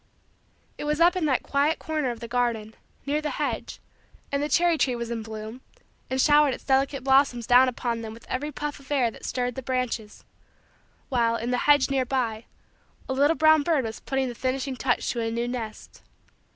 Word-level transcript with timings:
It 0.79 0.85
was 0.85 0.99
up 0.99 1.15
in 1.15 1.25
that 1.25 1.43
quiet 1.43 1.77
corner 1.77 2.09
of 2.09 2.21
the 2.21 2.27
garden, 2.27 2.73
near 3.05 3.21
the 3.21 3.29
hedge, 3.37 3.79
and 4.31 4.41
the 4.41 4.49
cherry 4.49 4.75
tree 4.75 4.95
was 4.95 5.11
in 5.11 5.21
bloom 5.21 5.61
and 6.09 6.19
showered 6.19 6.55
its 6.55 6.63
delicate 6.63 7.03
blossoms 7.03 7.45
down 7.45 7.69
upon 7.69 8.01
them 8.01 8.11
with 8.11 8.25
every 8.27 8.51
puff 8.51 8.79
of 8.79 8.89
air 8.91 9.11
that 9.11 9.25
stirred 9.25 9.53
the 9.53 9.61
branches; 9.61 10.23
while, 11.09 11.35
in 11.35 11.51
the 11.51 11.57
hedge 11.69 11.91
nearby, 11.91 12.45
a 13.07 13.13
little 13.13 13.37
brown 13.37 13.61
bird 13.61 13.83
was 13.83 13.99
putting 13.99 14.27
the 14.27 14.33
finishing 14.33 14.75
touch 14.75 15.07
to 15.11 15.21
a 15.21 15.29
new 15.29 15.47
nest. 15.47 16.01